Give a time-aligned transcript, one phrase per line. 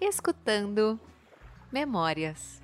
[0.00, 0.98] escutando
[1.70, 2.62] Memórias.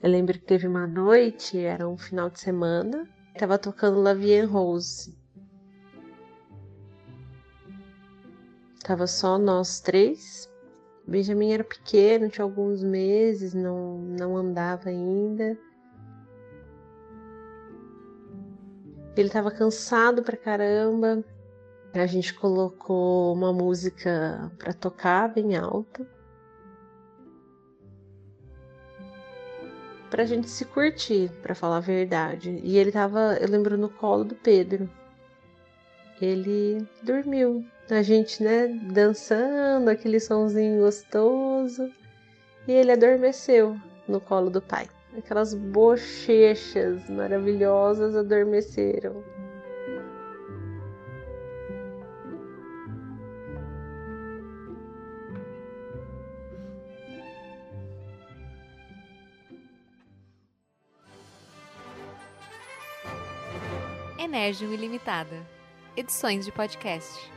[0.00, 3.06] Eu lembro que teve uma noite, era um final de semana,
[3.38, 5.16] tava tocando La Vie en Rose.
[8.82, 10.50] Tava só nós três.
[11.06, 15.56] Benjamin era pequeno, tinha alguns meses, não, não andava ainda.
[19.16, 21.24] Ele tava cansado pra caramba.
[21.94, 26.06] A gente colocou uma música pra tocar bem alta.
[30.10, 32.60] Pra gente se curtir, para falar a verdade.
[32.62, 34.88] E ele tava, eu lembro, no colo do Pedro.
[36.20, 37.64] Ele dormiu.
[37.90, 41.90] A gente, né, dançando, aquele sonzinho gostoso.
[42.66, 44.88] E ele adormeceu no colo do pai.
[45.16, 49.22] Aquelas bochechas maravilhosas adormeceram.
[64.18, 65.46] Energium Ilimitada.
[65.96, 67.30] Edições de podcast.